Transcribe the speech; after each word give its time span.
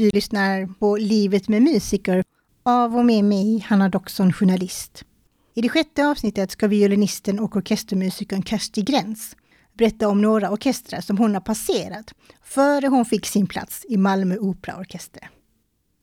Du 0.00 0.10
lyssnar 0.14 0.66
på 0.66 0.96
Livet 0.96 1.48
med 1.48 1.62
musiker 1.62 2.24
av 2.62 2.96
och 2.96 3.04
med 3.04 3.24
mig, 3.24 3.58
Hanna 3.58 3.88
Doxon, 3.88 4.32
journalist. 4.32 5.04
I 5.54 5.60
det 5.60 5.68
sjätte 5.68 6.06
avsnittet 6.06 6.50
ska 6.50 6.68
violinisten 6.68 7.38
och 7.38 7.56
orkestermusikern 7.56 8.42
Kersti 8.42 8.82
Gräns 8.82 9.36
berätta 9.78 10.08
om 10.08 10.22
några 10.22 10.50
orkestrar 10.50 11.00
som 11.00 11.18
hon 11.18 11.34
har 11.34 11.40
passerat 11.40 12.14
före 12.42 12.86
hon 12.86 13.04
fick 13.04 13.26
sin 13.26 13.46
plats 13.46 13.86
i 13.88 13.96
Malmö 13.96 14.36
Operaorkester. 14.36 15.30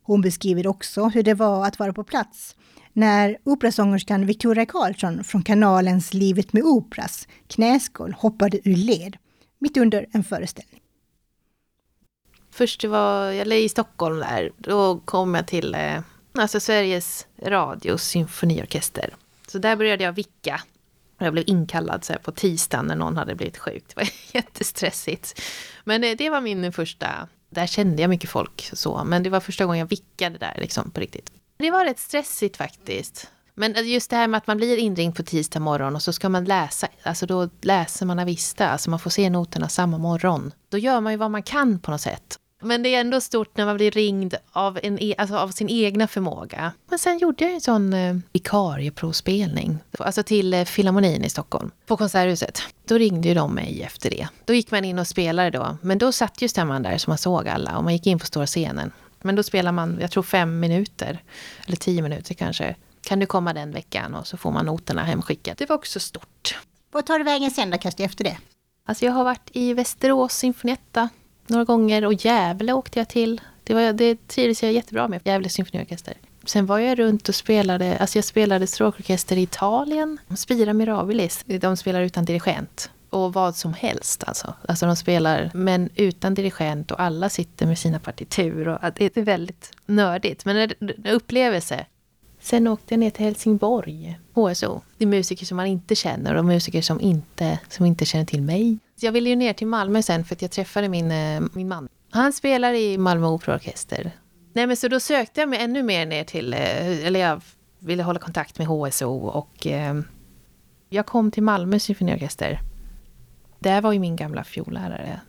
Hon 0.03 0.21
beskriver 0.21 0.67
också 0.67 1.05
hur 1.05 1.23
det 1.23 1.33
var 1.33 1.65
att 1.65 1.79
vara 1.79 1.93
på 1.93 2.03
plats 2.03 2.55
när 2.93 3.37
operasångerskan 3.43 4.25
Victoria 4.25 4.65
Karlsson 4.65 5.23
från 5.23 5.43
kanalens 5.43 6.13
Livet 6.13 6.53
med 6.53 6.63
Operas 6.63 7.27
knäskål 7.47 8.13
hoppade 8.13 8.69
ur 8.69 8.75
led 8.75 9.17
mitt 9.59 9.77
under 9.77 10.05
en 10.11 10.23
föreställning. 10.23 10.81
Först 12.57 12.83
var 12.83 13.31
jag 13.31 13.59
i 13.59 13.69
Stockholm 13.69 14.19
där. 14.19 14.51
Då 14.57 14.99
kom 15.05 15.35
jag 15.35 15.47
till 15.47 15.75
eh, 15.75 15.99
alltså 16.31 16.59
Sveriges 16.59 17.27
Radios 17.41 18.03
symfoniorkester. 18.03 19.15
Så 19.47 19.57
där 19.57 19.75
började 19.75 20.03
jag 20.03 20.11
vicka. 20.11 20.61
Jag 21.17 21.33
blev 21.33 21.43
inkallad 21.47 22.03
så 22.03 22.13
på 22.13 22.31
tisdagen 22.31 22.85
när 22.85 22.95
någon 22.95 23.17
hade 23.17 23.35
blivit 23.35 23.57
sjuk. 23.57 23.83
Det 23.87 23.95
var 23.95 24.09
jättestressigt. 24.31 25.41
Men 25.83 26.01
det, 26.01 26.11
eh, 26.11 26.17
det 26.17 26.29
var 26.29 26.41
min 26.41 26.73
första... 26.73 27.27
Där 27.49 27.67
kände 27.67 28.01
jag 28.01 28.09
mycket 28.09 28.29
folk 28.29 28.69
så. 28.73 29.03
Men 29.03 29.23
det 29.23 29.29
var 29.29 29.39
första 29.39 29.65
gången 29.65 29.79
jag 29.79 29.89
vickade 29.89 30.37
där 30.37 30.57
liksom 30.57 30.91
på 30.91 30.99
riktigt. 30.99 31.31
Det 31.57 31.71
var 31.71 31.85
rätt 31.85 31.99
stressigt 31.99 32.57
faktiskt. 32.57 33.31
Men 33.53 33.75
eh, 33.75 33.87
just 33.87 34.09
det 34.09 34.15
här 34.15 34.27
med 34.27 34.37
att 34.37 34.47
man 34.47 34.57
blir 34.57 34.77
inringd 34.77 35.15
på 35.15 35.23
tisdag 35.23 35.59
morgon 35.59 35.95
och 35.95 36.01
så 36.01 36.13
ska 36.13 36.29
man 36.29 36.45
läsa, 36.45 36.87
alltså 37.03 37.25
då 37.25 37.49
läser 37.61 38.05
man 38.05 38.19
Avista, 38.19 38.69
alltså 38.69 38.89
man 38.89 38.99
får 38.99 39.09
se 39.09 39.29
noterna 39.29 39.69
samma 39.69 39.97
morgon. 39.97 40.53
Då 40.69 40.77
gör 40.77 41.01
man 41.01 41.13
ju 41.13 41.17
vad 41.17 41.31
man 41.31 41.43
kan 41.43 41.79
på 41.79 41.91
något 41.91 42.01
sätt. 42.01 42.39
Men 42.67 42.83
det 42.83 42.95
är 42.95 42.99
ändå 42.99 43.21
stort 43.21 43.57
när 43.57 43.65
man 43.65 43.75
blir 43.77 43.91
ringd 43.91 44.35
av, 44.51 44.79
en, 44.83 44.99
e, 44.99 45.15
alltså 45.17 45.37
av 45.37 45.49
sin 45.49 45.69
egna 45.69 46.07
förmåga. 46.07 46.71
Men 46.89 46.99
sen 46.99 47.17
gjorde 47.17 47.43
jag 47.43 47.53
en 47.53 47.61
sån 47.61 47.93
eh, 47.93 48.17
vikarieprovspelning. 48.33 49.77
Alltså 49.99 50.23
till 50.23 50.53
eh, 50.53 50.63
Filharmonin 50.63 51.23
i 51.23 51.29
Stockholm. 51.29 51.71
På 51.85 51.97
Konserthuset. 51.97 52.61
Då 52.85 52.97
ringde 52.97 53.27
ju 53.27 53.33
de 53.33 53.55
mig 53.55 53.81
efter 53.83 54.09
det. 54.09 54.27
Då 54.45 54.53
gick 54.53 54.71
man 54.71 54.85
in 54.85 54.99
och 54.99 55.07
spelade 55.07 55.49
då. 55.49 55.77
Men 55.81 55.97
då 55.97 56.11
satt 56.11 56.41
ju 56.41 56.47
stämman 56.47 56.83
där 56.83 56.97
så 56.97 57.09
man 57.09 57.17
såg 57.17 57.47
alla. 57.47 57.77
Och 57.77 57.83
man 57.83 57.93
gick 57.93 58.07
in 58.07 58.19
på 58.19 58.25
stora 58.25 58.45
scenen. 58.45 58.91
Men 59.21 59.35
då 59.35 59.43
spelar 59.43 59.71
man, 59.71 59.97
jag 60.01 60.11
tror 60.11 60.23
fem 60.23 60.59
minuter. 60.59 61.23
Eller 61.67 61.77
tio 61.77 62.01
minuter 62.01 62.33
kanske. 62.33 62.75
Kan 63.01 63.19
du 63.19 63.25
komma 63.25 63.53
den 63.53 63.71
veckan? 63.71 64.15
Och 64.15 64.27
så 64.27 64.37
får 64.37 64.51
man 64.51 64.65
noterna 64.65 65.03
hemskickat. 65.03 65.57
Det 65.57 65.69
var 65.69 65.75
också 65.75 65.99
stort. 65.99 66.57
Vad 66.91 67.05
tar 67.05 67.19
du 67.19 67.25
vägen 67.25 67.51
sen 67.51 67.69
då, 67.69 67.77
Kersti, 67.77 68.03
efter 68.03 68.23
det? 68.23 68.37
Alltså 68.85 69.05
jag 69.05 69.11
har 69.11 69.23
varit 69.23 69.49
i 69.53 69.73
Västerås 69.73 70.33
Sinfonietta 70.33 71.09
några 71.49 71.63
gånger 71.65 72.05
och 72.05 72.13
Gävle 72.13 72.73
åkte 72.73 72.99
jag 72.99 73.09
till. 73.09 73.41
Det, 73.63 73.73
var, 73.73 73.93
det 73.93 74.27
trivdes 74.27 74.63
jag 74.63 74.71
jättebra 74.71 75.07
med, 75.07 75.21
Gävle 75.23 75.49
symfoniorkester. 75.49 76.13
Sen 76.45 76.65
var 76.65 76.79
jag 76.79 76.99
runt 76.99 77.29
och 77.29 77.35
spelade, 77.35 77.97
alltså 77.97 78.17
jag 78.17 78.25
spelade 78.25 78.67
stråkorkester 78.67 79.37
i 79.37 79.41
Italien, 79.41 80.17
Spira 80.37 80.73
Mirabilis, 80.73 81.43
de 81.45 81.77
spelar 81.77 82.01
utan 82.01 82.25
dirigent. 82.25 82.89
Och 83.09 83.33
vad 83.33 83.55
som 83.55 83.73
helst 83.73 84.23
alltså. 84.27 84.53
Alltså 84.67 84.85
de 84.85 84.95
spelar, 84.95 85.51
men 85.53 85.89
utan 85.95 86.33
dirigent 86.33 86.91
och 86.91 86.99
alla 86.99 87.29
sitter 87.29 87.65
med 87.65 87.79
sina 87.79 87.99
partitur. 87.99 88.67
Och 88.67 88.79
det 88.95 89.17
är 89.17 89.21
väldigt 89.21 89.71
nördigt, 89.85 90.45
men 90.45 90.57
en 90.57 91.05
upplevelse. 91.05 91.85
Sen 92.41 92.67
åkte 92.67 92.93
jag 92.93 92.99
ner 92.99 93.09
till 93.09 93.25
Helsingborg, 93.25 94.19
HSO. 94.33 94.81
Det 94.97 95.05
är 95.05 95.07
musiker 95.07 95.45
som 95.45 95.57
man 95.57 95.65
inte 95.65 95.95
känner 95.95 96.35
och 96.35 96.45
musiker 96.45 96.81
som 96.81 97.01
inte, 97.01 97.59
som 97.69 97.85
inte 97.85 98.05
känner 98.05 98.25
till 98.25 98.41
mig. 98.41 98.79
Jag 98.99 99.11
ville 99.11 99.29
ju 99.29 99.35
ner 99.35 99.53
till 99.53 99.67
Malmö 99.67 100.01
sen 100.01 100.25
för 100.25 100.35
att 100.35 100.41
jag 100.41 100.51
träffade 100.51 100.89
min, 100.89 101.11
eh, 101.11 101.41
min 101.53 101.67
man. 101.67 101.89
Han 102.09 102.33
spelar 102.33 102.73
i 102.73 102.97
Malmö 102.97 103.27
Operaorkester. 103.27 104.11
Nej 104.53 104.67
men 104.67 104.77
så 104.77 104.87
då 104.87 104.99
sökte 104.99 105.39
jag 105.39 105.49
mig 105.49 105.59
ännu 105.59 105.83
mer 105.83 106.05
ner 106.05 106.23
till, 106.23 106.53
eh, 106.53 107.05
eller 107.05 107.19
jag 107.19 107.41
ville 107.79 108.03
hålla 108.03 108.19
kontakt 108.19 108.57
med 108.57 108.67
HSO 108.67 109.17
och 109.17 109.67
eh, 109.67 110.01
jag 110.89 111.05
kom 111.05 111.31
till 111.31 111.43
Malmö 111.43 111.79
symfoniorkester. 111.79 112.59
Där 113.59 113.81
var 113.81 113.91
ju 113.91 113.99
min 113.99 114.15
gamla 114.15 114.43
fiollärare, 114.43 115.21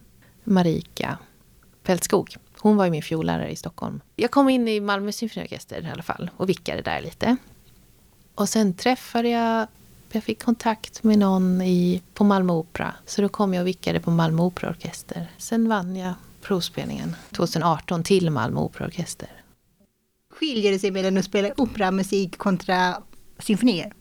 Marika 0.45 1.19
Fältskog. 1.85 2.37
Hon 2.59 2.77
var 2.77 2.85
ju 2.85 2.91
min 2.91 3.03
fiollärare 3.03 3.51
i 3.51 3.57
Stockholm. 3.57 4.01
Jag 4.17 4.31
kom 4.31 4.49
in 4.49 4.69
i 4.69 4.81
Malmö 4.81 5.13
symfoniorkester 5.13 5.83
i 5.87 5.91
alla 5.91 6.03
fall 6.03 6.31
och 6.37 6.49
vickade 6.49 6.83
där 6.83 7.01
lite. 7.01 7.37
Och 8.35 8.49
sen 8.49 8.75
träffade 8.75 9.29
jag 9.29 9.67
jag 10.15 10.25
fick 10.25 10.43
kontakt 10.43 11.03
med 11.03 11.19
någon 11.19 11.63
i, 11.63 12.03
på 12.15 12.25
Malmö 12.25 12.53
Opera. 12.53 12.95
Så 13.07 13.23
då 13.23 13.29
kom 13.29 13.55
jag 13.55 13.61
och 13.61 13.67
vickade 13.67 14.01
på 14.01 14.11
Malmö 14.11 14.43
Operaorkester. 14.43 15.31
Sen 15.39 15.69
vann 15.69 15.97
jag 15.97 16.15
provspelningen 16.43 17.17
2018 17.33 18.03
till 18.03 18.31
Malmö 18.31 18.61
Operaorkester. 18.61 19.29
Skiljer 20.31 20.73
det 20.73 20.79
sig 20.79 20.91
mellan 20.91 21.19
att 21.19 21.25
spela 21.25 21.51
operamusik 21.57 22.39
kontra 22.39 23.03
symfonier? 23.39 23.93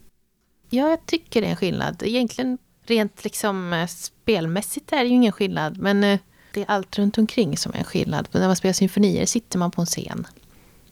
Ja, 0.70 0.90
jag 0.90 1.06
tycker 1.06 1.40
det 1.40 1.46
är 1.46 1.50
en 1.50 1.56
skillnad. 1.56 2.02
Egentligen 2.06 2.58
rent 2.86 3.24
liksom 3.24 3.72
eh, 3.72 3.86
spelmässigt 3.86 4.92
är 4.92 4.96
det 4.96 5.08
ju 5.08 5.14
ingen 5.14 5.32
skillnad. 5.32 5.78
Men 5.78 6.04
eh, 6.04 6.18
det 6.52 6.60
är 6.60 6.66
allt 6.68 6.98
runt 6.98 7.18
omkring 7.18 7.56
som 7.56 7.72
är 7.72 7.78
en 7.78 7.84
skillnad. 7.84 8.28
När 8.32 8.46
man 8.46 8.56
spelar 8.56 8.72
symfonier 8.72 9.26
sitter 9.26 9.58
man 9.58 9.70
på 9.70 9.80
en 9.80 9.86
scen. 9.86 10.26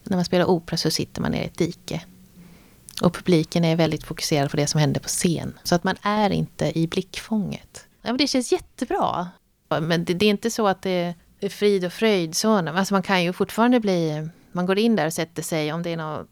När 0.02 0.16
man 0.16 0.24
spelar 0.24 0.44
opera 0.44 0.76
så 0.76 0.90
sitter 0.90 1.22
man 1.22 1.30
nere 1.30 1.42
i 1.42 1.46
ett 1.46 1.58
dike. 1.58 2.02
Och 3.02 3.14
publiken 3.14 3.64
är 3.64 3.76
väldigt 3.76 4.04
fokuserad 4.04 4.50
på 4.50 4.56
det 4.56 4.66
som 4.66 4.80
händer 4.80 5.00
på 5.00 5.08
scen. 5.08 5.58
Så 5.62 5.74
att 5.74 5.84
man 5.84 5.96
är 6.02 6.30
inte 6.30 6.78
i 6.78 6.86
blickfånget. 6.86 7.86
Ja, 8.02 8.08
men 8.12 8.16
det 8.16 8.26
känns 8.26 8.52
jättebra. 8.52 9.28
Men 9.68 10.04
det, 10.04 10.14
det 10.14 10.26
är 10.26 10.30
inte 10.30 10.50
så 10.50 10.66
att 10.66 10.82
det 10.82 11.14
är 11.40 11.48
frid 11.48 11.84
och 11.84 11.92
fröjd. 11.92 12.36
Så, 12.36 12.56
alltså 12.56 12.94
man 12.94 13.02
kan 13.02 13.24
ju 13.24 13.32
fortfarande 13.32 13.80
bli... 13.80 14.28
Man 14.52 14.66
går 14.66 14.78
in 14.78 14.96
där 14.96 15.06
och 15.06 15.12
sätter 15.12 15.42
sig 15.42 15.72
om 15.72 15.82
det 15.82 15.90
är 15.90 15.96
något 15.96 16.28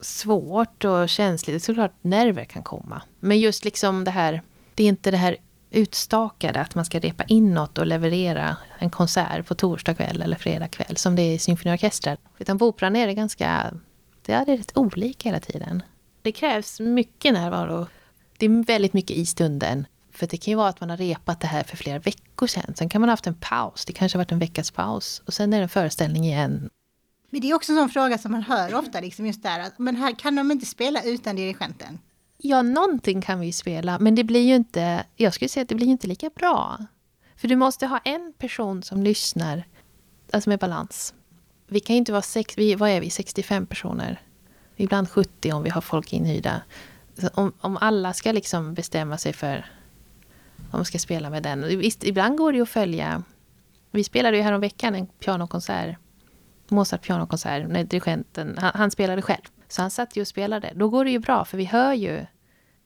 svårt 0.00 0.84
och 0.84 1.08
känsligt. 1.08 1.64
Såklart 1.64 1.94
nerver 2.02 2.44
kan 2.44 2.62
komma. 2.62 3.02
Men 3.20 3.40
just 3.40 3.64
liksom 3.64 4.04
det 4.04 4.10
här... 4.10 4.42
Det 4.74 4.84
är 4.84 4.88
inte 4.88 5.10
det 5.10 5.16
här 5.16 5.36
utstakade, 5.70 6.60
att 6.60 6.74
man 6.74 6.84
ska 6.84 6.98
repa 6.98 7.24
in 7.24 7.54
något 7.54 7.78
och 7.78 7.86
leverera 7.86 8.56
en 8.78 8.90
konsert 8.90 9.46
på 9.46 9.54
torsdag 9.54 9.94
kväll 9.94 10.22
eller 10.22 10.36
fredag 10.36 10.68
kväll, 10.68 10.96
som 10.96 11.16
det 11.16 11.22
är 11.22 11.34
i 11.34 11.38
symfoniorkestrar. 11.38 12.16
Utan 12.38 12.58
på 12.58 12.66
operan 12.66 12.96
är 12.96 13.06
det 13.06 13.14
ganska 13.14 13.70
det 14.44 14.52
är 14.52 14.56
rätt 14.56 14.76
olika 14.76 15.28
hela 15.28 15.40
tiden. 15.40 15.82
Det 16.22 16.32
krävs 16.32 16.80
mycket 16.80 17.32
närvaro. 17.32 17.86
Det 18.38 18.46
är 18.46 18.64
väldigt 18.64 18.92
mycket 18.92 19.16
i 19.16 19.26
stunden. 19.26 19.86
För 20.12 20.26
det 20.26 20.36
kan 20.36 20.52
ju 20.52 20.56
vara 20.56 20.68
att 20.68 20.80
man 20.80 20.90
har 20.90 20.96
repat 20.96 21.40
det 21.40 21.46
här 21.46 21.62
för 21.62 21.76
flera 21.76 21.98
veckor 21.98 22.46
sedan. 22.46 22.74
Sen 22.76 22.88
kan 22.88 23.00
man 23.00 23.08
ha 23.08 23.12
haft 23.12 23.26
en 23.26 23.34
paus. 23.34 23.84
Det 23.84 23.92
kanske 23.92 24.18
har 24.18 24.24
varit 24.24 24.32
en 24.32 24.38
veckas 24.38 24.70
paus. 24.70 25.22
Och 25.26 25.34
sen 25.34 25.52
är 25.52 25.56
det 25.56 25.62
en 25.62 25.68
föreställning 25.68 26.24
igen. 26.24 26.70
Men 27.30 27.40
det 27.40 27.50
är 27.50 27.54
också 27.54 27.72
en 27.72 27.78
sån 27.78 27.88
fråga 27.88 28.18
som 28.18 28.32
man 28.32 28.42
hör 28.42 28.74
ofta, 28.74 29.00
liksom 29.00 29.26
just 29.26 29.42
där. 29.42 29.60
Att, 29.60 29.78
men 29.78 29.96
här 29.96 30.12
kan 30.12 30.36
de 30.36 30.50
inte 30.50 30.66
spela 30.66 31.02
utan 31.02 31.36
dirigenten? 31.36 31.98
Ja, 32.38 32.62
någonting 32.62 33.22
kan 33.22 33.40
vi 33.40 33.46
ju 33.46 33.52
spela. 33.52 33.98
Men 33.98 34.14
det 34.14 34.24
blir 34.24 34.46
ju 34.46 34.54
inte, 34.54 35.04
jag 35.16 35.34
skulle 35.34 35.48
säga 35.48 35.62
att 35.62 35.68
det 35.68 35.74
blir 35.74 35.86
inte 35.86 36.06
lika 36.06 36.30
bra. 36.30 36.78
För 37.36 37.48
du 37.48 37.56
måste 37.56 37.86
ha 37.86 37.98
en 37.98 38.32
person 38.38 38.82
som 38.82 39.02
lyssnar, 39.02 39.64
alltså 40.32 40.50
med 40.50 40.58
balans 40.58 41.14
vi 41.68 41.80
kan 41.80 41.94
ju 41.94 41.98
inte 41.98 42.12
vara 42.12 42.22
sex, 42.22 42.58
vi, 42.58 42.74
vad 42.74 42.90
är 42.90 43.00
vi, 43.00 43.10
65 43.10 43.66
personer? 43.66 44.20
Ibland 44.76 45.10
70 45.10 45.52
om 45.52 45.62
vi 45.62 45.70
har 45.70 45.80
folk 45.80 46.12
inhyrda. 46.12 46.62
Om, 47.34 47.52
om 47.60 47.76
alla 47.76 48.12
ska 48.12 48.32
liksom 48.32 48.74
bestämma 48.74 49.18
sig 49.18 49.32
för 49.32 49.66
om 50.70 50.78
de 50.78 50.84
ska 50.84 50.98
spela 50.98 51.30
med 51.30 51.42
den. 51.42 51.78
Visst, 51.78 52.04
ibland 52.04 52.38
går 52.38 52.52
det 52.52 52.56
ju 52.56 52.62
att 52.62 52.68
följa. 52.68 53.22
Vi 53.90 54.04
spelade 54.04 54.36
ju 54.36 54.42
häromveckan 54.42 54.94
en 54.94 55.06
pianokonsert. 55.06 55.96
Mozart 56.68 57.02
pianokonsert 57.02 57.68
när 57.68 57.84
dirigenten, 57.84 58.58
han, 58.58 58.72
han 58.74 58.90
spelade 58.90 59.22
själv. 59.22 59.42
Så 59.68 59.82
han 59.82 59.90
satt 59.90 60.16
ju 60.16 60.20
och 60.20 60.28
spelade. 60.28 60.72
Då 60.74 60.88
går 60.88 61.04
det 61.04 61.10
ju 61.10 61.18
bra, 61.18 61.44
för 61.44 61.56
vi 61.56 61.64
hör 61.64 61.92
ju. 61.92 62.26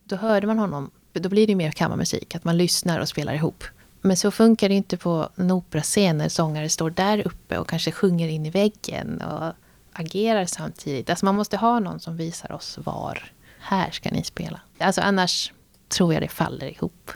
Då 0.05 0.17
hörde 0.17 0.47
man 0.47 0.59
honom. 0.59 0.91
Då 1.13 1.29
blir 1.29 1.47
det 1.47 1.51
ju 1.51 1.57
mer 1.57 1.71
kammarmusik, 1.71 2.35
att 2.35 2.45
man 2.45 2.57
lyssnar 2.57 3.01
och 3.01 3.09
spelar 3.09 3.35
ihop. 3.35 3.65
Men 4.05 4.17
så 4.17 4.31
funkar 4.31 4.69
det 4.69 4.75
inte 4.75 4.97
på 4.97 5.29
en 5.37 5.51
operascen 5.51 6.19
när 6.19 6.29
sångare 6.29 6.69
står 6.69 6.91
där 6.91 7.27
uppe 7.27 7.59
och 7.59 7.69
kanske 7.69 7.93
sjunger 7.93 8.29
in 8.29 8.47
i 8.47 8.51
väggen 8.51 9.23
och 9.23 9.53
agerar 9.93 10.47
samtidigt. 10.47 11.11
Alltså 11.11 11.25
man 11.25 11.35
måste 11.35 11.57
ha 11.57 11.81
någon 11.81 12.01
som 12.01 12.17
visar 12.17 12.53
oss 12.53 12.79
var. 12.85 13.33
Här 13.59 13.91
ska 13.91 14.11
ni 14.11 14.25
spela. 14.25 14.61
Alltså 14.79 15.01
annars 15.01 15.53
tror 15.89 16.15
jag 16.15 16.23
det 16.23 16.29
faller 16.29 16.67
ihop. 16.67 17.11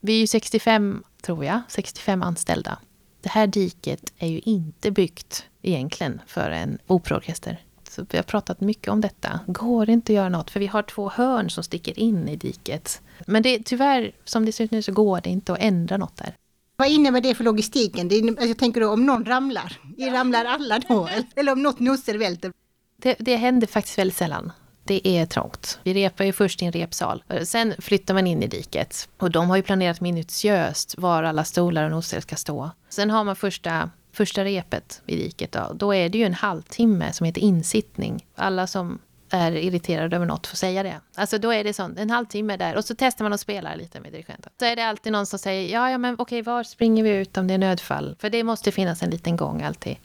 Vi 0.00 0.12
är 0.12 0.20
ju 0.20 0.26
65, 0.26 1.02
tror 1.22 1.44
jag, 1.44 1.60
65 1.68 2.22
anställda. 2.22 2.78
Det 3.20 3.28
här 3.28 3.46
diket 3.46 4.12
är 4.18 4.28
ju 4.28 4.38
inte 4.38 4.90
byggt 4.90 5.46
egentligen 5.62 6.20
för 6.26 6.50
en 6.50 6.78
operaorkester. 6.86 7.65
Så 7.96 8.06
vi 8.10 8.18
har 8.18 8.22
pratat 8.22 8.60
mycket 8.60 8.88
om 8.88 9.00
detta. 9.00 9.40
Går 9.46 9.86
det 9.86 9.92
inte 9.92 10.12
att 10.12 10.16
göra 10.16 10.28
något? 10.28 10.50
För 10.50 10.60
vi 10.60 10.66
har 10.66 10.82
två 10.82 11.08
hörn 11.08 11.50
som 11.50 11.64
sticker 11.64 11.98
in 11.98 12.28
i 12.28 12.36
diket. 12.36 13.02
Men 13.26 13.42
det, 13.42 13.58
tyvärr, 13.64 14.12
som 14.24 14.44
det 14.44 14.52
ser 14.52 14.64
ut 14.64 14.70
nu, 14.70 14.82
så 14.82 14.92
går 14.92 15.20
det 15.20 15.30
inte 15.30 15.52
att 15.52 15.58
ändra 15.58 15.96
något 15.96 16.16
där. 16.16 16.34
Vad 16.76 16.88
innebär 16.88 17.20
det 17.20 17.34
för 17.34 17.44
logistiken? 17.44 18.08
Det 18.08 18.14
är, 18.14 18.46
jag 18.46 18.58
tänker 18.58 18.80
då 18.80 18.92
om 18.92 19.06
någon 19.06 19.24
ramlar, 19.24 19.80
ramlar 20.12 20.44
alla 20.44 20.78
då? 20.78 21.08
Eller 21.36 21.52
om 21.52 21.62
något 21.62 21.80
nossel 21.80 22.18
välter? 22.18 22.52
Det, 22.96 23.16
det 23.18 23.36
händer 23.36 23.66
faktiskt 23.66 23.98
väldigt 23.98 24.16
sällan. 24.16 24.52
Det 24.84 25.08
är 25.08 25.26
trångt. 25.26 25.78
Vi 25.82 25.94
repar 25.94 26.24
ju 26.24 26.32
först 26.32 26.62
i 26.62 26.64
en 26.64 26.72
repsal. 26.72 27.24
Sen 27.44 27.74
flyttar 27.78 28.14
man 28.14 28.26
in 28.26 28.42
i 28.42 28.46
diket. 28.46 29.08
Och 29.18 29.30
de 29.30 29.50
har 29.50 29.56
ju 29.56 29.62
planerat 29.62 30.00
minutiöst 30.00 30.94
var 30.98 31.22
alla 31.22 31.44
stolar 31.44 31.84
och 31.84 31.90
nossel 31.90 32.22
ska 32.22 32.36
stå. 32.36 32.70
Sen 32.88 33.10
har 33.10 33.24
man 33.24 33.36
första 33.36 33.90
första 34.16 34.44
repet 34.44 35.02
i 35.06 35.16
riket, 35.16 35.52
då, 35.52 35.72
då 35.74 35.94
är 35.94 36.08
det 36.08 36.18
ju 36.18 36.24
en 36.24 36.34
halvtimme 36.34 37.12
som 37.12 37.26
heter 37.26 37.40
insittning. 37.40 38.26
Alla 38.34 38.66
som 38.66 38.98
är 39.30 39.52
irriterade 39.52 40.16
över 40.16 40.26
något 40.26 40.46
får 40.46 40.56
säga 40.56 40.82
det. 40.82 41.00
Alltså 41.14 41.38
då 41.38 41.52
är 41.52 41.64
det 41.64 41.72
sånt, 41.72 41.98
en 41.98 42.10
halvtimme 42.10 42.56
där 42.56 42.76
och 42.76 42.84
så 42.84 42.94
testar 42.98 43.24
man 43.24 43.32
att 43.32 43.40
spela 43.40 43.74
lite 43.74 44.00
med 44.00 44.12
dirigenten. 44.12 44.52
Så 44.58 44.64
är 44.64 44.76
det 44.76 44.82
alltid 44.82 45.12
någon 45.12 45.26
som 45.26 45.38
säger, 45.38 45.72
ja, 45.72 45.90
ja 45.90 45.98
men 45.98 46.16
okej, 46.18 46.42
var 46.42 46.62
springer 46.62 47.04
vi 47.04 47.10
ut 47.10 47.36
om 47.36 47.46
det 47.46 47.54
är 47.54 47.58
nödfall? 47.58 48.16
För 48.18 48.30
det 48.30 48.44
måste 48.44 48.72
finnas 48.72 49.02
en 49.02 49.10
liten 49.10 49.36
gång 49.36 49.62
alltid. 49.62 49.96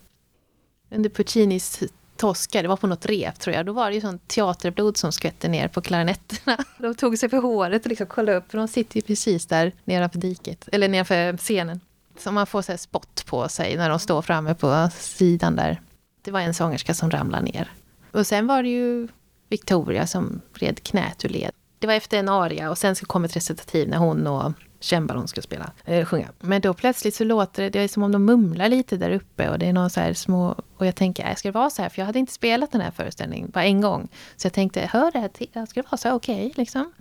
Under 0.90 1.10
Puccinis 1.10 1.84
Tosca, 2.16 2.62
det 2.62 2.68
var 2.68 2.78
på 2.78 2.88
något 2.88 3.06
rep 3.06 3.40
tror 3.40 3.56
jag, 3.56 3.66
då 3.66 3.74
var 3.74 3.90
det 3.90 3.96
ju 3.96 4.02
sånt 4.02 4.28
teaterblod 4.28 4.98
som 4.98 5.12
skvätte 5.12 5.48
ner 5.48 5.68
på 5.68 5.82
klarinetterna. 5.82 6.58
De 6.78 6.96
tog 6.96 7.18
sig 7.18 7.30
för 7.30 7.38
håret 7.38 7.86
och 7.86 7.90
liksom 7.90 8.08
kollade 8.08 8.38
upp, 8.38 8.52
för 8.52 8.58
de 8.58 8.68
sitter 8.68 8.96
ju 8.96 9.02
precis 9.02 9.46
där 9.46 9.72
nedanför 9.84 10.20
diket, 10.20 10.70
eller 10.72 10.88
nedanför 10.90 11.38
scenen. 11.38 11.80
Som 12.22 12.36
man 12.36 12.48
får 12.48 12.62
så 12.62 12.78
spott 12.78 13.26
på 13.26 13.50
sig 13.50 13.78
när 13.78 13.90
de 13.90 14.00
står 14.00 14.22
framme 14.22 14.56
på 14.56 14.90
sidan 14.94 15.56
där. 15.56 15.82
Det 16.22 16.32
var 16.32 16.40
en 16.40 16.54
sångerska 16.54 16.94
som 16.94 17.12
ramlade 17.12 17.44
ner. 17.44 17.72
Och 18.12 18.28
sen 18.28 18.48
var 18.48 18.64
det 18.64 18.70
ju 18.70 19.08
Victoria 19.50 20.08
som 20.08 20.42
red 20.54 20.84
knät 20.84 21.26
ur 21.26 21.30
led. 21.30 21.52
Det 21.80 21.88
var 21.88 21.94
efter 21.94 22.20
en 22.20 22.30
aria 22.30 22.70
och 22.70 22.78
sen 22.78 22.96
så 22.96 23.06
kom 23.06 23.26
ett 23.26 23.36
recitativ 23.36 23.90
när 23.90 23.98
hon 23.98 24.28
och 24.28 24.54
cembalon 24.80 25.28
ska 25.28 25.42
spela, 25.42 25.72
äh, 25.86 26.06
sjunga. 26.06 26.30
Men 26.40 26.62
då 26.62 26.74
plötsligt 26.74 27.16
så 27.16 27.24
låter 27.24 27.64
det, 27.64 27.70
det 27.70 27.80
är 27.80 27.88
som 27.88 28.04
om 28.04 28.12
de 28.12 28.26
mumlar 28.26 28.70
lite 28.70 28.98
där 28.98 29.12
uppe 29.12 29.50
och 29.50 29.60
det 29.60 29.66
är 29.66 29.74
någon 29.74 29.90
så 29.90 30.00
här 30.00 30.14
små, 30.14 30.56
och 30.78 30.86
jag 30.86 30.96
tänker, 30.96 31.30
äh, 31.30 31.36
ska 31.36 31.48
det 31.48 31.54
vara 31.60 31.70
så 31.70 31.82
här? 31.82 31.90
För 31.90 32.02
jag 32.02 32.06
hade 32.06 32.20
inte 32.20 32.34
spelat 32.34 32.72
den 32.72 32.82
här 32.82 32.92
föreställningen 32.92 33.50
bara 33.54 33.64
en 33.64 33.82
gång. 33.82 34.08
Så 34.36 34.46
jag 34.46 34.54
tänkte, 34.54 34.90
hör 34.92 35.12
det 35.12 35.20
här 35.20 35.28
till, 35.28 35.48
ska 35.70 35.82
det 35.82 35.88
vara 35.92 35.98
så 35.98 36.08
här 36.08 36.16
okej 36.16 36.36
okay, 36.36 36.52
liksom? 36.56 36.94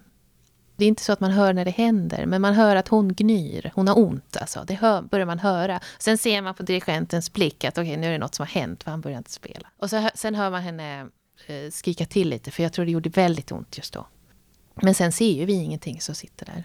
Det 0.81 0.85
är 0.85 0.89
inte 0.89 1.03
så 1.03 1.13
att 1.13 1.21
man 1.21 1.31
hör 1.31 1.53
när 1.53 1.65
det 1.65 1.71
händer, 1.71 2.27
men 2.27 2.43
man 2.43 2.55
hör 2.55 2.77
att 2.77 2.89
hon 2.89 3.15
gnyr. 3.15 3.71
Hon 3.75 3.89
har 3.89 3.99
ont 3.99 4.37
alltså. 4.37 4.65
Det 4.67 4.75
hör, 4.75 5.03
börjar 5.03 5.27
man 5.27 5.39
höra. 5.39 5.81
Sen 5.99 6.19
ser 6.19 6.43
man 6.43 6.55
på 6.55 6.63
dirigentens 6.63 7.33
blick 7.33 7.65
att 7.65 7.79
okej, 7.79 7.91
okay, 7.91 7.97
nu 7.97 8.07
är 8.07 8.13
det 8.13 8.19
något 8.19 8.35
som 8.35 8.43
har 8.43 8.61
hänt, 8.61 8.83
för 8.83 8.91
han 8.91 9.01
börjar 9.01 9.19
inte 9.19 9.31
spela. 9.31 9.69
Och 9.77 9.91
så, 9.91 10.11
sen 10.15 10.35
hör 10.35 10.51
man 10.51 10.63
henne 10.63 11.01
eh, 11.47 11.71
skrika 11.71 12.07
till 12.07 12.29
lite, 12.29 12.51
för 12.51 12.63
jag 12.63 12.73
tror 12.73 12.85
det 12.85 12.91
gjorde 12.91 13.09
väldigt 13.09 13.53
ont 13.53 13.77
just 13.77 13.95
då. 13.95 14.07
Men 14.75 14.95
sen 14.95 15.13
ser 15.13 15.33
ju 15.33 15.45
vi 15.45 15.53
ingenting 15.53 16.01
som 16.01 16.15
sitter 16.15 16.47
där. 16.47 16.65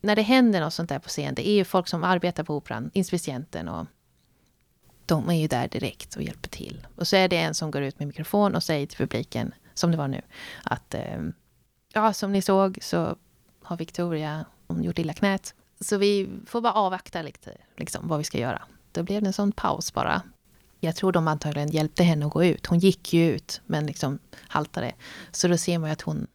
När 0.00 0.16
det 0.16 0.22
händer 0.22 0.60
något 0.60 0.74
sånt 0.74 0.88
där 0.88 0.98
på 0.98 1.08
scen, 1.08 1.34
det 1.34 1.48
är 1.48 1.54
ju 1.54 1.64
folk 1.64 1.88
som 1.88 2.04
arbetar 2.04 2.44
på 2.44 2.56
Operan, 2.56 2.90
inspicienten 2.94 3.68
och 3.68 3.86
de 5.06 5.28
är 5.28 5.34
ju 5.34 5.46
där 5.46 5.68
direkt 5.68 6.16
och 6.16 6.22
hjälper 6.22 6.48
till. 6.48 6.86
Och 6.96 7.08
så 7.08 7.16
är 7.16 7.28
det 7.28 7.38
en 7.38 7.54
som 7.54 7.70
går 7.70 7.82
ut 7.82 7.98
med 7.98 8.08
mikrofon 8.08 8.54
och 8.54 8.62
säger 8.62 8.86
till 8.86 8.98
publiken, 8.98 9.54
som 9.74 9.90
det 9.90 9.96
var 9.96 10.08
nu, 10.08 10.22
att 10.62 10.94
eh, 10.94 11.22
ja, 11.92 12.12
som 12.12 12.32
ni 12.32 12.42
såg 12.42 12.78
så 12.82 13.16
har 13.64 13.76
Victoria 13.76 14.44
gjort 14.68 14.98
illa 14.98 15.12
knät. 15.12 15.54
Så 15.80 15.96
vi 15.96 16.28
får 16.46 16.60
bara 16.60 16.72
avvakta 16.72 17.22
lite 17.22 17.56
liksom, 17.76 18.08
vad 18.08 18.18
vi 18.18 18.24
ska 18.24 18.38
göra. 18.38 18.62
Då 18.92 19.02
blev 19.02 19.22
det 19.22 19.28
en 19.28 19.32
sån 19.32 19.52
paus 19.52 19.94
bara. 19.94 20.22
Jag 20.80 20.96
tror 20.96 21.12
de 21.12 21.28
antagligen 21.28 21.68
hjälpte 21.68 22.02
henne 22.02 22.26
att 22.26 22.32
gå 22.32 22.44
ut. 22.44 22.66
Hon 22.66 22.78
gick 22.78 23.12
ju 23.12 23.30
ut, 23.30 23.60
men 23.66 23.86
liksom 23.86 24.18
haltade. 24.48 24.92
Så 25.30 25.48
då 25.48 25.56
ser 25.56 25.78
man 25.78 25.88
ju 25.90 25.92
att 25.92 26.00
hon, 26.00 26.26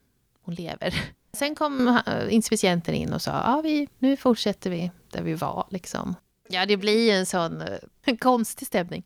hon 0.41 0.55
lever. 0.55 1.11
Sen 1.33 1.55
kom 1.55 1.87
eh, 1.87 2.33
inspicienten 2.33 2.95
in 2.95 3.13
och 3.13 3.21
sa, 3.21 3.31
ja, 3.31 3.61
vi, 3.63 3.87
nu 3.99 4.17
fortsätter 4.17 4.69
vi 4.69 4.91
där 5.11 5.21
vi 5.21 5.33
var. 5.33 5.67
Liksom. 5.69 6.15
Ja, 6.49 6.65
det 6.65 6.77
blir 6.77 7.13
en 7.13 7.25
sån 7.25 7.61
en 7.61 7.79
eh, 8.05 8.17
konstig 8.19 8.67
stämning. 8.67 9.05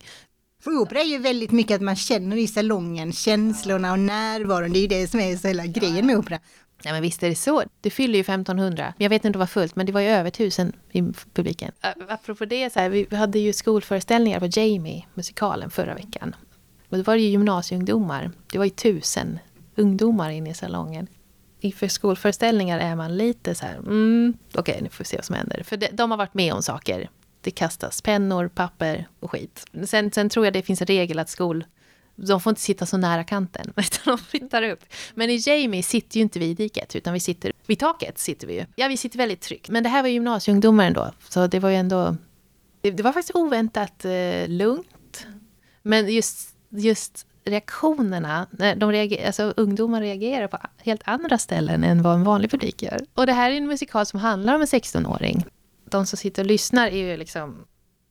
För 0.64 0.70
opera 0.70 1.00
är 1.00 1.04
ju 1.04 1.18
väldigt 1.18 1.50
mycket 1.50 1.74
att 1.74 1.82
man 1.82 1.96
känner 1.96 2.36
i 2.36 2.46
salongen, 2.46 3.12
känslorna 3.12 3.92
och 3.92 3.98
närvaron. 3.98 4.72
Det 4.72 4.78
är 4.78 4.80
ju 4.80 4.86
det 4.86 5.08
som 5.08 5.20
är 5.20 5.36
så 5.36 5.48
hela 5.48 5.66
grejen 5.66 6.06
med 6.06 6.16
opera. 6.16 6.38
Ja, 6.84 6.92
men 6.92 7.02
visst 7.02 7.22
är 7.22 7.28
det 7.28 7.34
så. 7.34 7.62
Det 7.80 7.90
fyller 7.90 8.14
ju 8.14 8.20
1500. 8.20 8.94
Jag 8.98 9.10
vet 9.10 9.24
inte 9.24 9.28
om 9.28 9.32
det 9.32 9.38
var 9.38 9.46
fullt, 9.46 9.76
men 9.76 9.86
det 9.86 9.92
var 9.92 10.00
ju 10.00 10.08
över 10.08 10.30
tusen 10.30 10.72
i 10.92 11.02
publiken. 11.32 11.72
Apropå 12.08 12.44
det, 12.44 12.72
så 12.72 12.80
här, 12.80 12.88
vi 12.88 13.16
hade 13.16 13.38
ju 13.38 13.52
skolföreställningar 13.52 14.40
på 14.40 14.60
Jamie, 14.60 15.04
musikalen, 15.14 15.70
förra 15.70 15.94
veckan. 15.94 16.36
Och 16.88 16.96
då 16.96 17.02
var 17.02 17.14
det 17.14 17.22
ju 17.22 17.28
gymnasieungdomar. 17.28 18.30
Det 18.52 18.58
var 18.58 18.64
ju 18.64 18.70
tusen 18.70 19.38
ungdomar 19.74 20.30
inne 20.30 20.50
i 20.50 20.54
salongen. 20.54 21.06
Inför 21.60 21.88
skolföreställningar 21.88 22.78
är 22.78 22.96
man 22.96 23.16
lite 23.16 23.54
så 23.54 23.66
här, 23.66 23.76
mm, 23.76 24.34
okej, 24.48 24.60
okay, 24.60 24.82
nu 24.82 24.88
får 24.88 25.04
vi 25.04 25.08
se 25.08 25.16
vad 25.16 25.24
som 25.24 25.36
händer. 25.36 25.62
För 25.62 25.76
de, 25.76 25.88
de 25.92 26.10
har 26.10 26.18
varit 26.18 26.34
med 26.34 26.52
om 26.52 26.62
saker. 26.62 27.08
Det 27.40 27.50
kastas 27.50 28.02
pennor, 28.02 28.48
papper 28.48 29.08
och 29.20 29.30
skit. 29.30 29.64
Sen, 29.86 30.10
sen 30.12 30.28
tror 30.28 30.46
jag 30.46 30.52
det 30.52 30.62
finns 30.62 30.80
en 30.80 30.86
regel 30.86 31.18
att 31.18 31.28
skol 31.28 31.64
de 32.16 32.40
får 32.40 32.50
inte 32.50 32.60
sitta 32.60 32.86
så 32.86 32.96
nära 32.96 33.24
kanten, 33.24 33.72
utan 33.76 34.16
de 34.16 34.18
flyttar 34.18 34.62
upp. 34.62 34.84
Men 35.14 35.30
i 35.30 35.40
Jamie 35.46 35.82
sitter 35.82 36.16
ju 36.16 36.22
inte 36.22 36.38
vi 36.38 36.46
i 36.46 36.54
diket, 36.54 36.96
utan 36.96 37.14
vi 37.14 37.20
sitter 37.20 37.52
vid 37.66 37.78
taket. 37.78 38.18
sitter 38.18 38.46
vi 38.46 38.54
ju. 38.54 38.66
Ja, 38.76 38.88
vi 38.88 38.96
sitter 38.96 39.18
väldigt 39.18 39.40
tryggt. 39.40 39.68
Men 39.68 39.82
det 39.82 39.88
här 39.88 40.02
var 40.02 40.08
gymnasieungdomar 40.08 40.86
ändå, 40.86 41.10
så 41.28 41.46
det 41.46 41.58
var 41.58 41.70
ju 41.70 41.76
ändå... 41.76 42.16
Det, 42.80 42.90
det 42.90 43.02
var 43.02 43.12
faktiskt 43.12 43.36
oväntat 43.36 44.04
eh, 44.04 44.48
lugnt. 44.48 45.26
Men 45.82 46.08
just, 46.08 46.48
just 46.68 47.26
reaktionerna, 47.44 48.46
de 48.76 48.92
reager, 48.92 49.26
alltså 49.26 49.54
ungdomar 49.56 50.00
reagerar 50.00 50.48
på 50.48 50.58
helt 50.76 51.02
andra 51.04 51.38
ställen 51.38 51.84
än 51.84 52.02
vad 52.02 52.14
en 52.14 52.24
vanlig 52.24 52.50
publik 52.50 52.82
gör. 52.82 53.00
Och 53.14 53.26
det 53.26 53.32
här 53.32 53.50
är 53.50 53.56
en 53.56 53.66
musikal 53.66 54.06
som 54.06 54.20
handlar 54.20 54.54
om 54.54 54.60
en 54.60 54.66
16-åring. 54.66 55.44
De 55.84 56.06
som 56.06 56.16
sitter 56.16 56.42
och 56.42 56.46
lyssnar 56.46 56.86
är 56.86 56.96
ju 56.96 57.16
liksom 57.16 57.64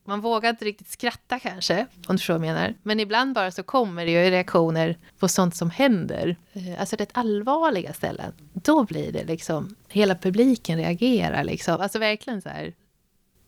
man 0.06 0.22
vågar 0.22 0.50
inte 0.50 0.66
riktigt 0.66 0.90
skratta 0.90 1.40
kanske, 1.40 1.86
om 2.08 2.16
du 2.16 2.18
förstår 2.18 2.34
vad 2.34 2.48
jag 2.48 2.54
menar. 2.54 2.74
Men 2.84 3.00
ibland 3.00 3.34
bara 3.36 3.52
så 3.52 3.64
kommer 3.64 4.06
det 4.06 4.12
ju 4.12 4.30
reaktioner 4.30 4.98
på 5.20 5.28
sånt 5.28 5.56
som 5.56 5.70
händer. 5.70 6.36
Eh, 6.54 6.80
alltså 6.80 6.96
rätt 6.96 7.10
allvarliga 7.14 7.94
ställen. 7.94 8.34
Då 8.54 8.84
blir 8.84 9.12
det 9.12 9.24
liksom, 9.24 9.76
hela 9.88 10.16
publiken 10.16 10.78
reagerar 10.78 11.44
liksom. 11.44 11.82
Alltså 11.82 12.00
verkligen 12.00 12.42
så 12.42 12.50
här. 12.50 12.74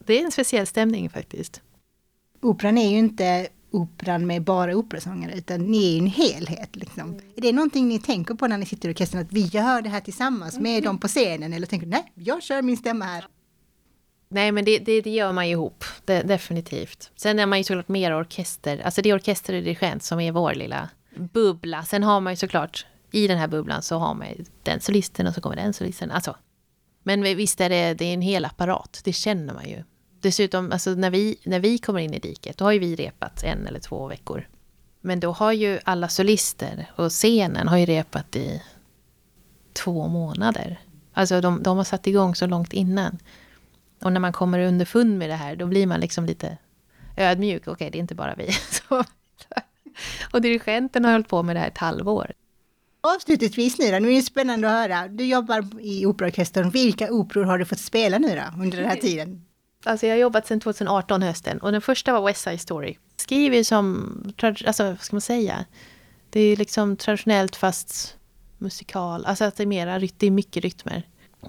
Det 0.05 0.19
är 0.19 0.25
en 0.25 0.31
speciell 0.31 0.67
stämning 0.67 1.09
faktiskt. 1.09 1.61
Operan 2.41 2.77
är 2.77 2.89
ju 2.89 2.97
inte 2.97 3.47
operan 3.71 4.27
med 4.27 4.43
bara 4.43 4.75
operasångare, 4.75 5.37
utan 5.37 5.61
ni 5.61 5.87
är 5.87 5.91
ju 5.91 5.99
en 5.99 6.07
helhet. 6.07 6.75
Liksom. 6.75 7.19
Är 7.35 7.41
det 7.41 7.51
någonting 7.51 7.87
ni 7.87 7.99
tänker 7.99 8.35
på 8.35 8.47
när 8.47 8.57
ni 8.57 8.65
sitter 8.65 8.89
i 8.89 8.91
orkestern, 8.91 9.21
att 9.21 9.31
vi 9.31 9.41
gör 9.41 9.81
det 9.81 9.89
här 9.89 9.99
tillsammans 9.99 10.59
med 10.59 10.83
dem 10.83 10.97
på 10.97 11.07
scenen? 11.07 11.53
Eller 11.53 11.67
tänker 11.67 11.87
nej, 11.87 12.11
jag 12.15 12.43
kör 12.43 12.61
min 12.61 12.77
stämma 12.77 13.05
här. 13.05 13.25
Nej, 14.35 14.51
men 14.51 14.65
det, 14.65 14.79
det, 14.79 15.01
det 15.01 15.09
gör 15.09 15.31
man 15.31 15.47
ju 15.47 15.51
ihop, 15.51 15.83
det, 16.05 16.21
definitivt. 16.21 17.11
Sen 17.15 17.39
är 17.39 17.45
man 17.45 17.57
ju 17.57 17.63
såklart 17.63 17.87
mer 17.87 18.19
orkester, 18.19 18.81
alltså 18.85 19.01
det 19.01 19.09
är 19.09 19.15
orkester 19.15 19.53
och 19.53 19.63
dirigent 19.63 20.03
som 20.03 20.19
är 20.19 20.31
vår 20.31 20.53
lilla 20.53 20.89
bubbla. 21.15 21.83
Sen 21.83 22.03
har 22.03 22.19
man 22.19 22.33
ju 22.33 22.37
såklart, 22.37 22.85
i 23.11 23.27
den 23.27 23.37
här 23.37 23.47
bubblan 23.47 23.81
så 23.81 23.97
har 23.97 24.13
man 24.13 24.27
ju 24.27 24.45
den 24.63 24.81
solisten 24.81 25.27
och 25.27 25.33
så 25.33 25.41
kommer 25.41 25.55
den 25.55 25.73
solisten. 25.73 26.11
Alltså. 26.11 26.35
Men 27.03 27.21
visst 27.21 27.61
är 27.61 27.69
det, 27.69 27.93
det 27.93 28.05
är 28.05 28.13
en 28.13 28.21
hel 28.21 28.45
apparat, 28.45 29.01
det 29.03 29.13
känner 29.13 29.53
man 29.53 29.69
ju. 29.69 29.83
Dessutom, 30.21 30.71
alltså 30.71 30.89
när 30.89 31.09
vi, 31.09 31.37
när 31.43 31.59
vi 31.59 31.77
kommer 31.77 31.99
in 31.99 32.13
i 32.13 32.19
diket, 32.19 32.57
då 32.57 32.65
har 32.65 32.71
ju 32.71 32.79
vi 32.79 32.95
repat 32.95 33.43
en 33.43 33.67
eller 33.67 33.79
två 33.79 34.07
veckor. 34.07 34.47
Men 35.01 35.19
då 35.19 35.31
har 35.31 35.51
ju 35.51 35.79
alla 35.83 36.09
solister 36.09 36.91
och 36.95 37.09
scenen 37.09 37.67
har 37.67 37.77
ju 37.77 37.85
repat 37.85 38.35
i 38.35 38.61
två 39.73 40.07
månader. 40.07 40.79
Alltså 41.13 41.41
de, 41.41 41.63
de 41.63 41.77
har 41.77 41.83
satt 41.83 42.07
igång 42.07 42.35
så 42.35 42.47
långt 42.47 42.73
innan. 42.73 43.19
Och 44.05 44.13
när 44.13 44.19
man 44.19 44.33
kommer 44.33 44.59
underfund 44.59 45.17
med 45.17 45.29
det 45.29 45.35
här, 45.35 45.55
då 45.55 45.67
blir 45.67 45.87
man 45.87 45.99
liksom 45.99 46.25
lite 46.25 46.57
ödmjuk. 47.17 47.61
Okej, 47.61 47.73
okay, 47.73 47.89
det 47.89 47.97
är 47.97 47.99
inte 47.99 48.15
bara 48.15 48.35
vi. 48.35 48.49
och 50.31 50.41
dirigenten 50.41 51.05
har 51.05 51.11
hållit 51.11 51.27
på 51.27 51.43
med 51.43 51.55
det 51.55 51.59
här 51.59 51.67
ett 51.67 51.77
halvår. 51.77 52.31
Avslutningsvis 53.01 53.79
nu 53.79 53.91
då, 53.91 53.99
nu 53.99 54.11
är 54.11 54.15
det 54.15 54.21
spännande 54.21 54.67
att 54.67 54.73
höra. 54.73 55.07
Du 55.07 55.25
jobbar 55.25 55.81
i 55.81 56.05
operaorkestern. 56.05 56.69
Vilka 56.69 57.11
operor 57.11 57.43
har 57.43 57.57
du 57.57 57.65
fått 57.65 57.79
spela 57.79 58.17
nu 58.17 58.27
då, 58.35 58.61
under 58.63 58.77
den 58.77 58.89
här 58.89 58.95
tiden? 58.95 59.45
Alltså 59.85 60.05
jag 60.05 60.13
har 60.13 60.19
jobbat 60.19 60.47
sedan 60.47 60.59
2018 60.59 61.21
hösten 61.21 61.57
och 61.57 61.71
den 61.71 61.81
första 61.81 62.13
var 62.13 62.27
West 62.27 62.41
Side 62.41 62.61
Story. 62.61 62.97
Skriver 63.17 63.63
som, 63.63 64.33
alltså 64.41 64.83
vad 64.83 65.01
ska 65.01 65.15
man 65.15 65.21
säga? 65.21 65.65
Det 66.29 66.39
är 66.39 66.57
liksom 66.57 66.97
traditionellt 66.97 67.55
fast 67.55 68.17
musikal. 68.57 69.25
Alltså 69.25 69.45
att 69.45 69.55
det 69.55 69.63
är 69.63 69.67
mera, 69.67 69.99
det 69.99 70.27
är 70.27 70.31
mycket 70.31 70.63
rytmer. 70.63 71.03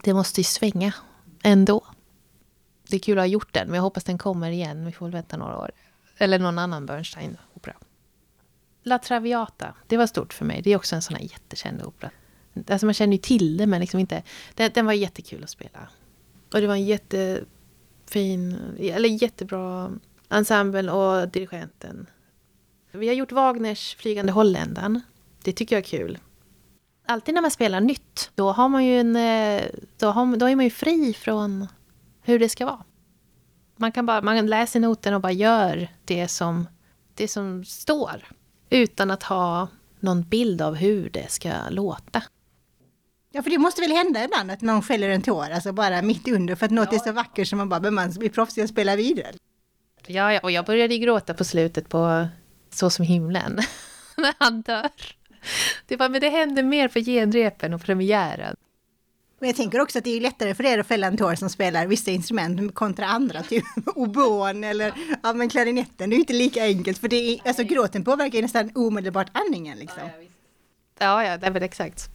Det 0.05 0.15
måste 0.15 0.41
ju 0.41 0.45
svänga 0.45 0.93
ändå 1.43 1.83
det 2.88 2.97
är 2.97 3.00
kul 3.00 3.19
att 3.19 3.23
ha 3.23 3.26
gjort 3.26 3.55
den, 3.55 3.66
men 3.66 3.75
jag 3.75 3.83
hoppas 3.83 4.05
den 4.05 4.19
kommer 4.19 4.50
igen. 4.50 4.87
Vi 4.87 4.93
får 4.93 5.07
väl 5.07 5.12
vänta 5.12 5.37
några 5.37 5.59
år. 5.59 5.71
Eller 6.19 6.38
någon 6.38 6.59
annan 6.59 6.87
Bernstein-opera. 6.87 7.76
La 8.83 8.99
Traviata, 8.99 9.75
det 9.87 9.97
var 9.97 10.07
stort 10.07 10.33
för 10.33 10.45
mig. 10.45 10.62
Det 10.62 10.73
är 10.73 10.76
också 10.76 10.97
en 10.97 11.02
sån 11.02 11.16
här 11.16 11.23
jättekänd 11.23 11.83
opera. 11.83 12.11
Alltså 12.69 12.87
man 12.87 12.95
känner 12.95 13.12
ju 13.12 13.19
till 13.19 13.57
det, 13.57 13.66
men 13.66 13.81
liksom 13.81 14.00
inte... 14.00 14.23
Den, 14.55 14.71
den 14.75 14.87
var 14.87 14.93
jättekul 14.93 15.45
att 15.45 15.50
spela. 15.50 15.88
Och 16.52 16.61
det 16.61 16.66
var 16.66 16.75
en 16.75 16.85
jättefin, 16.87 18.59
eller 18.78 19.09
jättebra 19.09 19.90
ensemble 20.28 20.93
och 20.93 21.28
dirigenten. 21.28 22.07
Vi 22.93 23.09
har 23.09 23.14
gjort 23.14 23.33
Wagners 23.33 23.97
Flygande 23.97 24.33
Holländan. 24.33 25.00
Det 25.43 25.52
tycker 25.52 25.76
jag 25.76 25.81
är 25.81 25.88
kul. 25.88 26.19
Alltid 27.07 27.35
när 27.35 27.43
man 27.43 27.50
spelar 27.50 27.81
nytt, 27.81 28.31
då 28.35 28.52
har 28.52 28.69
man 28.69 28.85
ju 28.85 29.00
en... 29.00 29.16
Eh, 29.16 29.62
då, 29.99 30.07
har, 30.07 30.37
då 30.37 30.47
är 30.47 30.57
man 30.57 30.64
ju 30.64 30.71
fri 30.71 31.14
från 31.14 31.66
hur 32.26 32.38
det 32.38 32.49
ska 32.49 32.66
vara. 32.66 32.85
Man, 33.76 33.92
kan 33.92 34.06
bara, 34.06 34.23
man 34.23 34.47
läser 34.47 34.80
noten 34.80 35.14
och 35.14 35.21
bara 35.21 35.33
gör 35.33 35.88
det 36.04 36.28
som, 36.28 36.68
det 37.14 37.28
som 37.28 37.64
står. 37.64 38.25
Utan 38.71 39.11
att 39.11 39.23
ha 39.23 39.68
någon 40.00 40.23
bild 40.23 40.62
av 40.62 40.75
hur 40.75 41.11
det 41.11 41.30
ska 41.30 41.52
låta. 41.71 42.23
Ja, 43.33 43.42
för 43.42 43.50
det 43.50 43.59
måste 43.59 43.80
väl 43.80 43.92
hända 43.92 44.25
ibland 44.25 44.50
att 44.50 44.61
någon 44.61 44.83
skäller 44.83 45.09
en 45.09 45.23
tår, 45.23 45.50
alltså 45.50 45.73
bara 45.73 46.02
mitt 46.02 46.28
under 46.28 46.54
för 46.54 46.66
att 46.66 46.73
något 46.73 46.88
ja. 46.92 46.99
är 46.99 47.04
så 47.04 47.12
vackert 47.12 47.49
som 47.49 47.59
man 47.59 47.68
bara, 47.68 47.80
men 47.80 47.95
man 47.95 48.11
blir 48.11 48.28
proffsig 48.28 48.64
och 48.64 48.71
spelar 48.71 48.97
vidare. 48.97 49.33
Ja, 50.06 50.33
ja, 50.33 50.40
och 50.42 50.50
jag 50.50 50.64
började 50.64 50.99
gråta 50.99 51.35
på 51.35 51.45
slutet 51.45 51.88
på 51.88 52.28
Så 52.71 52.90
som 52.90 53.04
himlen, 53.04 53.61
när 54.16 54.35
han 54.38 54.62
dör. 54.62 54.90
Det 55.87 55.97
var, 55.97 56.09
men 56.09 56.21
det 56.21 56.28
hände 56.28 56.62
mer 56.62 56.88
för 56.88 57.00
genrepen 57.00 57.75
och 57.75 57.83
premiären. 57.83 58.56
Och 59.40 59.47
jag 59.47 59.57
tänker 59.57 59.81
också 59.81 59.99
att 59.99 60.05
det 60.05 60.16
är 60.16 60.21
lättare 60.21 60.55
för 60.55 60.64
er 60.64 60.78
att 60.78 60.87
fälla 60.87 61.07
en 61.07 61.16
tår 61.16 61.35
som 61.35 61.50
spelar 61.50 61.87
vissa 61.87 62.11
instrument 62.11 62.75
kontra 62.75 63.07
andra, 63.07 63.43
typ 63.43 63.64
oboen 63.95 64.64
eller 64.64 64.93
ja, 65.23 65.33
men 65.33 65.49
klarinetten. 65.49 66.11
Det 66.11 66.16
är 66.16 66.19
inte 66.19 66.33
lika 66.33 66.64
enkelt, 66.64 66.99
för 66.99 67.09
det 67.09 67.16
är, 67.16 67.49
alltså, 67.49 67.62
gråten 67.62 68.05
påverkar 68.05 68.37
ju 68.37 68.43
nästan 68.43 68.71
omedelbart 68.75 69.31
andningen. 69.33 69.78
Liksom. 69.78 70.02
Ja, 70.99 71.25
ja, 71.25 71.37
det 71.37 71.47
är 71.47 71.50
väl 71.50 71.62
exakt. 71.62 72.09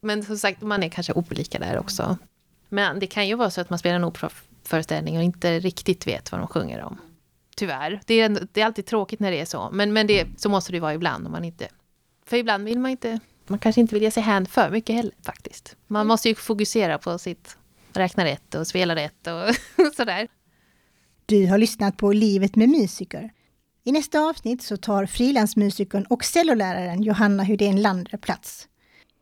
Men 0.00 0.24
som 0.24 0.38
sagt, 0.38 0.62
man 0.62 0.82
är 0.82 0.88
kanske 0.88 1.12
olika 1.12 1.58
där 1.58 1.78
också. 1.78 2.18
Men 2.68 3.00
det 3.00 3.06
kan 3.06 3.28
ju 3.28 3.34
vara 3.34 3.50
så 3.50 3.60
att 3.60 3.70
man 3.70 3.78
spelar 3.78 3.96
en 3.96 4.04
operaföreställning 4.04 5.16
och 5.16 5.22
inte 5.22 5.58
riktigt 5.58 6.06
vet 6.06 6.32
vad 6.32 6.40
de 6.40 6.46
sjunger 6.48 6.82
om. 6.82 7.00
Tyvärr. 7.56 8.00
Det 8.06 8.14
är, 8.14 8.48
det 8.52 8.60
är 8.60 8.66
alltid 8.66 8.86
tråkigt 8.86 9.20
när 9.20 9.30
det 9.30 9.40
är 9.40 9.44
så. 9.44 9.70
Men, 9.72 9.92
men 9.92 10.06
det, 10.06 10.26
så 10.36 10.48
måste 10.48 10.72
det 10.72 10.80
vara 10.80 10.94
ibland 10.94 11.26
om 11.26 11.32
man 11.32 11.44
inte... 11.44 11.68
För 12.26 12.36
ibland 12.36 12.64
vill 12.64 12.78
man 12.78 12.90
inte... 12.90 13.20
Man 13.46 13.58
kanske 13.58 13.80
inte 13.80 13.94
vill 13.94 14.02
ge 14.02 14.10
sig 14.10 14.22
hän 14.22 14.46
för 14.46 14.70
mycket 14.70 14.96
heller 14.96 15.12
faktiskt. 15.22 15.76
Man 15.86 16.06
måste 16.06 16.28
ju 16.28 16.34
fokusera 16.34 16.98
på 16.98 17.18
sitt 17.18 17.56
räkna 17.92 18.24
rätt 18.24 18.54
och 18.54 18.66
spela 18.66 18.96
rätt 18.96 19.26
och 19.26 19.94
sådär. 19.96 20.28
Du 21.26 21.46
har 21.46 21.58
lyssnat 21.58 21.96
på 21.96 22.12
Livet 22.12 22.56
med 22.56 22.68
musiker. 22.68 23.30
I 23.84 23.92
nästa 23.92 24.20
avsnitt 24.20 24.62
så 24.62 24.76
tar 24.76 25.06
frilansmusikern 25.06 26.04
och 26.04 26.24
celloläraren 26.24 27.02
Johanna 27.02 27.42
Hydén 27.42 27.82
Lander 27.82 28.16
plats. 28.16 28.68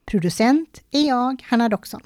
Producent 0.04 0.82
är 0.90 1.08
jag, 1.08 1.44
Hanna 1.48 1.68
Doxon. 1.68 2.02